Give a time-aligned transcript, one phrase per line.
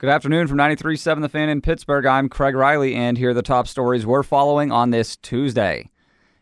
[0.00, 2.06] Good afternoon from 93.7 The Fan in Pittsburgh.
[2.06, 5.90] I'm Craig Riley, and here are the top stories we're following on this Tuesday.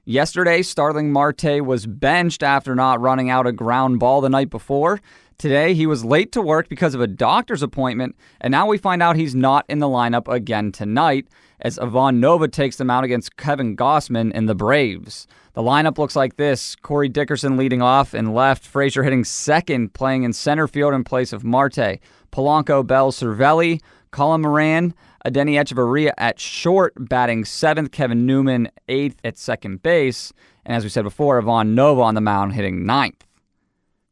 [0.04, 5.00] Yesterday, Starling Marte was benched after not running out a ground ball the night before.
[5.38, 9.02] Today, he was late to work because of a doctor's appointment, and now we find
[9.02, 11.28] out he's not in the lineup again tonight
[11.60, 15.26] as Ivan Nova takes them out against Kevin Gausman and the Braves.
[15.52, 20.22] The lineup looks like this Corey Dickerson leading off and left, Frazier hitting second, playing
[20.22, 21.98] in center field in place of Marte.
[22.32, 23.82] Polanco, Bell, Cervelli,
[24.12, 24.94] Colin Moran,
[25.26, 30.32] Adeiny Hechavarria at short, batting seventh, Kevin Newman eighth at second base,
[30.64, 33.25] and as we said before, Ivan Nova on the mound hitting ninth.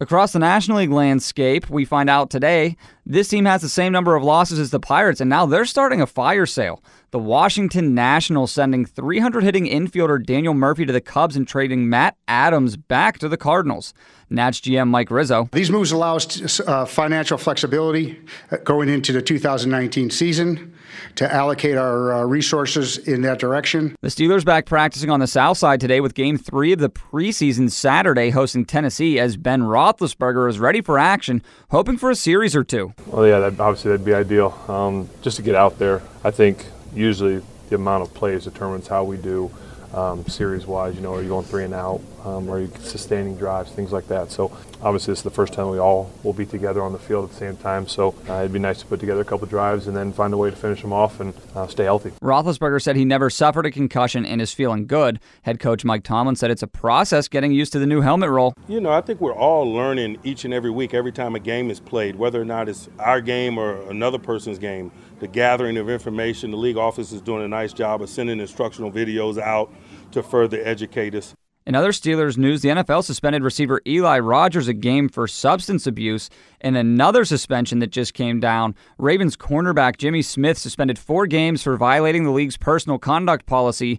[0.01, 2.77] Across the National League landscape, we find out today
[3.07, 6.01] this team has the same number of losses as the Pirates, and now they're starting
[6.01, 6.83] a fire sale.
[7.11, 12.17] The Washington Nationals sending 300 hitting infielder Daniel Murphy to the Cubs and trading Matt
[12.27, 13.95] Adams back to the Cardinals.
[14.31, 15.49] Nats GM Mike Rizzo.
[15.53, 18.19] These moves allow us uh, financial flexibility
[18.51, 20.75] uh, going into the 2019 season
[21.17, 23.95] to allocate our uh, resources in that direction.
[24.01, 27.71] The Steelers back practicing on the south side today with game three of the preseason
[27.71, 32.65] Saturday hosting Tennessee as Ben Roethlisberger is ready for action, hoping for a series or
[32.65, 32.94] two.
[33.07, 34.59] Well, yeah, that, obviously that'd be ideal.
[34.69, 39.05] Um, just to get out there, I think usually the amount of plays determines how
[39.05, 39.51] we do
[39.95, 40.95] um, series wise.
[40.95, 42.01] You know, are you going three and out?
[42.25, 43.71] Um, are you sustaining drives?
[43.71, 44.31] Things like that.
[44.31, 44.51] So
[44.83, 47.31] obviously, this is the first time we all will be together on the field at
[47.31, 47.87] the same time.
[47.87, 50.37] So uh, it'd be nice to put together a couple drives and then find a
[50.37, 52.11] way to finish them off and uh, stay healthy.
[52.23, 55.21] Roethlisberger said he never suffered a concussion and is feeling good.
[55.43, 58.55] Head coach Mike Tomlin said it's a process getting used to the new helmet role.
[58.69, 61.71] You know, I think we're all learning each and every week, every time a game
[61.71, 64.91] is played, whether or not it's our game or another person's game.
[65.21, 68.91] The gathering of information, the league office is doing a nice job of sending instructional
[68.91, 69.71] videos out
[70.13, 71.35] to further educate us.
[71.67, 76.29] In other Steelers news, the NFL suspended receiver Eli Rogers a game for substance abuse.
[76.61, 81.79] And another suspension that just came down Ravens cornerback Jimmy Smith suspended four games for
[81.79, 83.99] violating the league's personal conduct policy.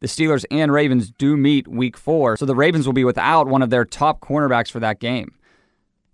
[0.00, 3.62] The Steelers and Ravens do meet week four, so the Ravens will be without one
[3.62, 5.34] of their top cornerbacks for that game.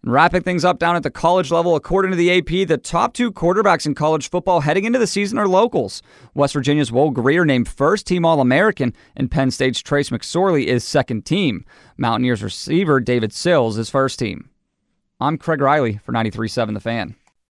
[0.03, 3.31] Wrapping things up down at the college level, according to the AP, the top two
[3.31, 6.01] quarterbacks in college football heading into the season are locals.
[6.33, 10.85] West Virginia's Will Grier named first team All American, and Penn State's Trace McSorley is
[10.85, 11.67] second team.
[11.99, 14.49] Mountaineers receiver David Sills is first team.
[15.21, 17.15] I'm Craig Riley for 93.7 The Fan.